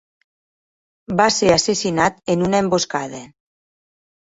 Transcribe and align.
Va 1.21 1.29
ser 1.37 1.53
assassinat 1.57 2.21
en 2.37 2.49
una 2.51 2.67
emboscada. 2.67 3.25